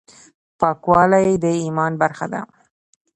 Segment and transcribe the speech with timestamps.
[0.59, 2.41] پاکوالی د ایمان برخه ده.